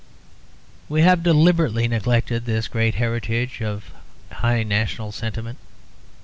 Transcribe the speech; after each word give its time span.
We 0.89 1.03
have 1.03 1.21
deliberately 1.21 1.87
neglected 1.87 2.45
this 2.45 2.67
great 2.67 2.95
heritage 2.95 3.61
of 3.61 3.91
high 4.31 4.63
national 4.63 5.11
sentiment. 5.11 5.59